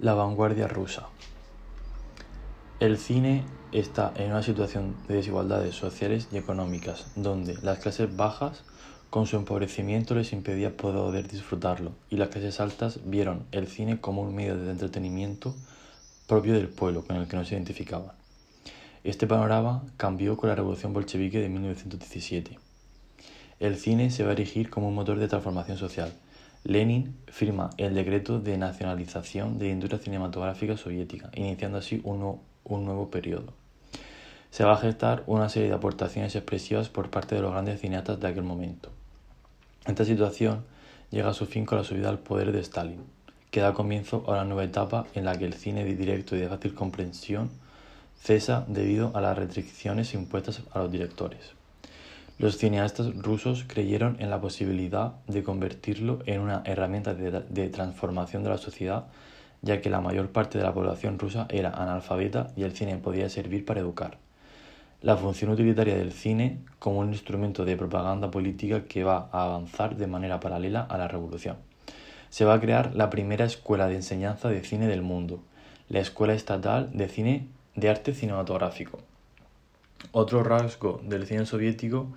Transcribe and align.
La 0.00 0.14
vanguardia 0.14 0.66
rusa. 0.66 1.08
El 2.78 2.96
cine 2.96 3.44
está 3.70 4.14
en 4.16 4.30
una 4.30 4.42
situación 4.42 4.96
de 5.06 5.16
desigualdades 5.16 5.74
sociales 5.74 6.26
y 6.32 6.38
económicas, 6.38 7.12
donde 7.16 7.58
las 7.60 7.80
clases 7.80 8.16
bajas, 8.16 8.64
con 9.10 9.26
su 9.26 9.36
empobrecimiento, 9.36 10.14
les 10.14 10.32
impedía 10.32 10.74
poder 10.74 11.28
disfrutarlo, 11.28 11.92
y 12.08 12.16
las 12.16 12.30
clases 12.30 12.60
altas 12.60 13.00
vieron 13.04 13.44
el 13.52 13.68
cine 13.68 14.00
como 14.00 14.22
un 14.22 14.34
medio 14.34 14.56
de 14.56 14.70
entretenimiento 14.70 15.54
propio 16.26 16.54
del 16.54 16.70
pueblo 16.70 17.04
con 17.04 17.16
el 17.16 17.28
que 17.28 17.36
no 17.36 17.44
se 17.44 17.56
identificaban. 17.56 18.12
Este 19.04 19.26
panorama 19.26 19.84
cambió 19.98 20.38
con 20.38 20.48
la 20.48 20.54
revolución 20.54 20.94
bolchevique 20.94 21.40
de 21.40 21.50
1917. 21.50 22.58
El 23.58 23.76
cine 23.76 24.10
se 24.10 24.22
va 24.24 24.30
a 24.30 24.32
erigir 24.32 24.70
como 24.70 24.88
un 24.88 24.94
motor 24.94 25.18
de 25.18 25.28
transformación 25.28 25.76
social, 25.76 26.10
Lenin 26.64 27.16
firma 27.26 27.70
el 27.78 27.94
decreto 27.94 28.38
de 28.38 28.58
nacionalización 28.58 29.58
de 29.58 29.66
la 29.66 29.72
industria 29.72 30.02
cinematográfica 30.02 30.76
soviética, 30.76 31.30
iniciando 31.34 31.78
así 31.78 32.02
un, 32.04 32.20
nuevo 32.84 33.10
periodo. 33.10 33.54
Se 34.50 34.64
va 34.64 34.74
a 34.74 34.76
gestar 34.76 35.22
una 35.26 35.48
serie 35.48 35.68
de 35.68 35.74
aportaciones 35.74 36.36
expresivas 36.36 36.90
por 36.90 37.08
parte 37.08 37.34
de 37.34 37.40
los 37.40 37.52
grandes 37.52 37.80
cineastas 37.80 38.20
de 38.20 38.28
aquel 38.28 38.42
momento. 38.42 38.90
Esta 39.86 40.04
situación 40.04 40.64
llega 41.10 41.30
a 41.30 41.34
su 41.34 41.46
fin 41.46 41.64
con 41.64 41.78
la 41.78 41.84
subida 41.84 42.10
al 42.10 42.18
poder 42.18 42.52
de 42.52 42.60
Stalin, 42.60 43.04
que 43.50 43.60
da 43.60 43.72
comienzo 43.72 44.24
a 44.26 44.32
una 44.32 44.44
nueva 44.44 44.64
etapa 44.64 45.06
en 45.14 45.24
la 45.24 45.38
que 45.38 45.46
el 45.46 45.54
cine 45.54 45.84
directo 45.84 46.36
y 46.36 46.40
de 46.40 46.48
fácil 46.48 46.74
comprensión 46.74 47.50
cesa 48.22 48.66
debido 48.68 49.16
a 49.16 49.22
las 49.22 49.38
restricciones 49.38 50.12
impuestas 50.12 50.62
a 50.72 50.80
los 50.80 50.92
directores. 50.92 51.59
Los 52.40 52.56
cineastas 52.56 53.14
rusos 53.16 53.66
creyeron 53.66 54.16
en 54.18 54.30
la 54.30 54.40
posibilidad 54.40 55.12
de 55.26 55.42
convertirlo 55.42 56.20
en 56.24 56.40
una 56.40 56.62
herramienta 56.64 57.12
de, 57.12 57.68
transformación 57.68 58.42
de 58.42 58.48
la 58.48 58.56
sociedad, 58.56 59.08
ya 59.60 59.82
que 59.82 59.90
la 59.90 60.00
mayor 60.00 60.30
parte 60.30 60.56
de 60.56 60.64
la 60.64 60.72
población 60.72 61.18
rusa 61.18 61.46
era 61.50 61.68
analfabeta 61.68 62.50
y 62.56 62.62
el 62.62 62.72
cine 62.72 62.96
podía 62.96 63.28
servir 63.28 63.66
para 63.66 63.80
educar. 63.80 64.16
La 65.02 65.18
función 65.18 65.50
utilitaria 65.50 65.98
del 65.98 66.12
cine 66.12 66.60
como 66.78 67.00
un 67.00 67.10
instrumento 67.10 67.66
de 67.66 67.76
propaganda 67.76 68.30
política 68.30 68.84
que 68.84 69.04
va 69.04 69.28
a 69.32 69.44
avanzar 69.44 69.96
de 69.96 70.06
manera 70.06 70.40
paralela 70.40 70.80
a 70.80 70.96
la 70.96 71.08
revolución. 71.08 71.56
Se 72.30 72.46
va 72.46 72.54
a 72.54 72.60
crear 72.60 72.94
la 72.94 73.10
primera 73.10 73.44
escuela 73.44 73.86
de 73.86 73.96
enseñanza 73.96 74.48
de 74.48 74.64
cine 74.64 74.86
del 74.86 75.02
mundo, 75.02 75.42
la 75.90 76.00
Escuela 76.00 76.32
Estatal 76.32 76.88
de 76.94 77.06
Cine 77.06 77.48
de 77.74 77.90
Arte 77.90 78.14
Cinematográfico. 78.14 79.09
Otro 80.12 80.42
rasgo 80.42 81.00
del 81.04 81.26
cine 81.26 81.46
soviético 81.46 82.08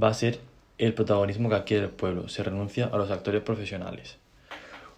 va 0.00 0.08
a 0.08 0.14
ser 0.14 0.40
el 0.78 0.94
protagonismo 0.94 1.48
que 1.48 1.56
adquiere 1.56 1.84
el 1.84 1.90
pueblo. 1.90 2.28
Se 2.28 2.42
renuncia 2.42 2.86
a 2.86 2.96
los 2.96 3.10
actores 3.10 3.42
profesionales. 3.42 4.18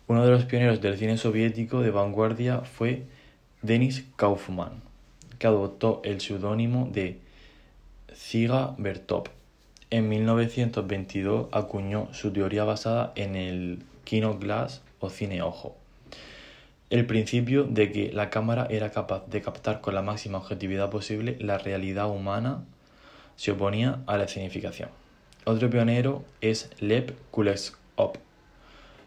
Uno 0.06 0.24
de 0.24 0.30
los 0.30 0.44
pioneros 0.44 0.80
del 0.80 0.98
cine 0.98 1.16
soviético 1.16 1.80
de 1.80 1.90
vanguardia 1.90 2.60
fue 2.60 3.04
Denis 3.62 4.04
Kaufman, 4.16 4.82
que 5.38 5.46
adoptó 5.46 6.00
el 6.04 6.20
seudónimo 6.20 6.88
de 6.92 7.20
Ziga 8.14 8.74
Bertov. 8.78 9.24
En 9.90 10.08
1922 10.08 11.48
acuñó 11.52 12.12
su 12.12 12.32
teoría 12.32 12.64
basada 12.64 13.12
en 13.16 13.36
el 13.36 13.82
kino 14.04 14.38
glass 14.38 14.82
o 15.00 15.10
cine 15.10 15.42
ojo 15.42 15.76
el 16.88 17.04
principio 17.04 17.64
de 17.64 17.90
que 17.90 18.12
la 18.12 18.30
cámara 18.30 18.68
era 18.70 18.90
capaz 18.90 19.26
de 19.26 19.42
captar 19.42 19.80
con 19.80 19.94
la 19.94 20.02
máxima 20.02 20.38
objetividad 20.38 20.88
posible 20.88 21.36
la 21.40 21.58
realidad 21.58 22.08
humana 22.08 22.64
se 23.34 23.50
oponía 23.50 24.00
a 24.06 24.16
la 24.16 24.24
escenificación. 24.24 24.90
Otro 25.44 25.68
pionero 25.68 26.24
es 26.40 26.70
Lev 26.78 27.14
Kuleshov, 27.32 28.12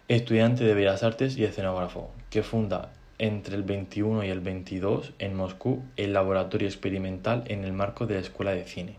estudiante 0.10 0.66
de 0.66 0.74
Bellas 0.74 1.04
Artes 1.04 1.38
y 1.38 1.46
escenógrafo, 1.46 2.12
que 2.30 2.44
funda 2.44 2.92
entre 3.18 3.56
el 3.56 3.64
21 3.64 4.26
y 4.26 4.30
el 4.30 4.42
22 4.42 5.14
en 5.20 5.36
Moscú 5.36 5.84
el 5.96 6.14
laboratorio 6.14 6.68
experimental 6.68 7.44
en 7.48 7.64
el 7.64 7.74
marco 7.74 8.06
de 8.08 8.16
la 8.16 8.22
Escuela 8.22 8.52
de 8.52 8.68
Cine. 8.68 8.98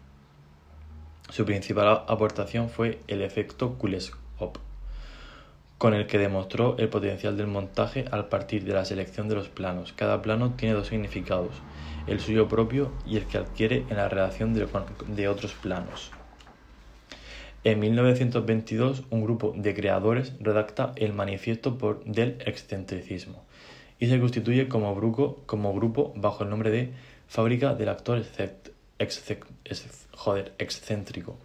Su 1.29 1.45
principal 1.45 2.05
aportación 2.09 2.71
fue 2.71 2.99
el 3.09 3.23
efecto 3.23 3.75
Kuleshov 3.75 4.70
con 5.81 5.95
el 5.95 6.07
que 6.07 6.19
demostró 6.19 6.77
el 6.77 6.91
potencial 6.91 7.39
del 7.39 7.47
montaje 7.47 8.05
al 8.11 8.29
partir 8.29 8.65
de 8.65 8.75
la 8.75 8.85
selección 8.85 9.31
de 9.31 9.35
los 9.35 9.49
planos. 9.49 9.95
Cada 9.95 10.21
plano 10.21 10.53
tiene 10.55 10.75
dos 10.75 10.89
significados, 10.89 11.55
el 12.07 12.21
suyo 12.21 12.49
propio 12.49 12.93
y 13.07 13.17
el 13.17 13.25
que 13.25 13.39
adquiere 13.39 13.87
en 13.89 13.97
la 13.97 14.11
redacción 14.11 14.53
de, 14.53 15.29
otros 15.29 15.55
planos. 15.55 16.11
En 17.65 17.81
1922, 17.81 19.05
un 19.09 19.23
grupo 19.25 19.55
de 19.57 19.73
creadores 19.75 20.35
redacta 20.39 20.93
el 20.97 21.15
Manifiesto 21.15 21.79
del 22.05 22.37
Excentricismo 22.45 23.43
y 23.99 24.09
se 24.09 24.21
constituye 24.21 24.69
como 24.69 24.95
como 25.47 25.73
grupo 25.73 26.13
bajo 26.15 26.45
el 26.45 26.51
nombre 26.51 26.71
de 26.71 26.93
Fábrica 27.27 27.75
del 27.75 27.89
Actor 27.89 28.23
Excéntrico. 30.59 31.39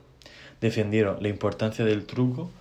Defendieron 0.60 1.24
la 1.24 1.30
importancia 1.30 1.86
del 1.86 2.06
truco 2.06 2.52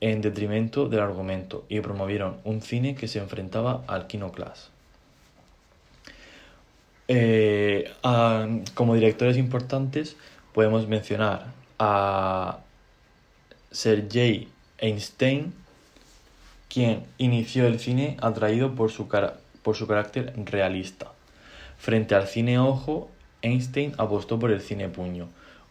en 0.00 0.20
detrimento 0.20 0.88
del 0.88 1.00
argumento 1.00 1.64
y 1.68 1.80
promovieron 1.80 2.36
un 2.44 2.62
cine 2.62 2.94
que 2.94 3.08
se 3.08 3.18
enfrentaba 3.18 3.82
al 3.86 4.06
kino 4.06 4.30
class. 4.32 4.70
Eh, 7.08 7.90
como 8.74 8.94
directores 8.94 9.38
importantes 9.38 10.16
podemos 10.52 10.86
mencionar 10.86 11.46
a 11.78 12.58
Sergei 13.70 14.48
Einstein, 14.78 15.54
quien 16.68 17.04
inició 17.16 17.66
el 17.66 17.80
cine 17.80 18.16
atraído 18.20 18.74
por 18.74 18.90
su, 18.90 19.08
por 19.62 19.76
su 19.76 19.86
carácter 19.86 20.34
realista. 20.44 21.12
Frente 21.78 22.14
al 22.14 22.26
cine 22.26 22.58
ojo, 22.58 23.10
Einstein 23.42 23.94
apostó 23.98 24.38
por 24.38 24.50
el 24.50 24.60
cine 24.60 24.88
puño, 24.88 25.28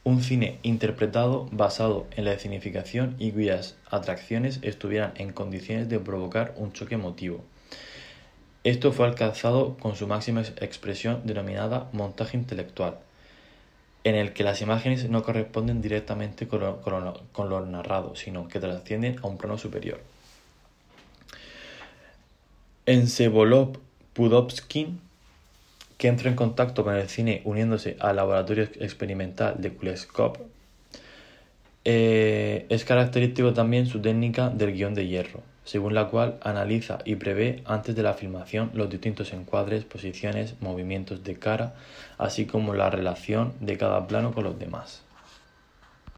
un 0.08 0.24
cine 0.24 0.58
interpretado 0.64 1.50
basado 1.52 2.08
en 2.16 2.24
la 2.24 2.32
escenificación 2.32 3.18
y 3.20 3.34
cuyas 3.34 3.76
atracciones 3.92 4.60
estuvieran 4.62 5.12
en 5.18 5.34
condiciones 5.34 5.90
de 5.90 6.00
provocar 6.00 6.54
un 6.56 6.72
choque 6.72 6.96
emotivo. 6.96 7.44
Esto 8.64 8.94
fue 8.94 9.06
alcanzado 9.06 9.76
con 9.76 9.98
su 9.98 10.08
máxima 10.08 10.44
expresión 10.62 11.24
denominada 11.26 11.90
montaje 11.92 12.38
intelectual, 12.38 13.00
en 14.06 14.16
el 14.16 14.32
que 14.32 14.46
las 14.46 14.62
imágenes 14.62 15.10
no 15.10 15.24
corresponden 15.24 15.82
directamente 15.82 16.48
con 16.48 16.62
lo, 17.50 17.66
narrado, 17.66 18.16
sino 18.16 18.48
que 18.48 18.62
trascienden 18.62 19.18
a 19.22 19.28
un 19.28 19.38
plano 19.38 19.58
superior. 19.58 20.00
En 22.86 23.10
Sevolov 23.10 23.78
Pudovsky 24.14 24.88
que 25.98 26.08
entró 26.08 26.30
en 26.30 26.36
contacto 26.36 26.84
con 26.84 26.96
el 26.96 27.10
cine 27.10 27.42
uniéndose 27.44 27.98
al 28.00 28.18
laboratorio 28.18 28.64
experimental 28.80 29.56
de 29.58 29.74
Kuleshov. 29.74 30.38
Eh, 31.86 32.66
es 32.70 32.84
característico 32.86 33.54
también 33.54 33.88
su 33.88 34.02
técnica 34.02 34.50
del 34.50 34.74
guion 34.74 34.94
de 34.94 35.08
hierro, 35.08 35.42
según 35.64 35.94
la 35.94 36.10
cual 36.10 36.38
analiza 36.42 37.00
y 37.06 37.16
prevé 37.16 37.62
antes 37.66 37.96
de 37.96 38.04
la 38.04 38.14
filmación 38.14 38.72
los 38.74 38.90
distintos 38.90 39.32
encuadres, 39.34 39.86
posiciones, 39.86 40.56
movimientos 40.60 41.24
de 41.24 41.40
cara, 41.40 41.76
así 42.18 42.46
como 42.46 42.74
la 42.74 42.90
relación 42.90 43.54
de 43.62 43.78
cada 43.78 44.06
plano 44.06 44.34
con 44.34 44.44
los 44.44 44.60
demás. 44.60 45.07